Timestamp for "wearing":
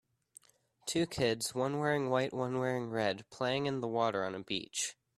1.77-2.09, 2.57-2.89